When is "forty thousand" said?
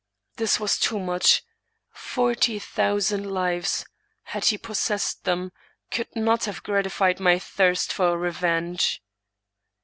1.91-3.29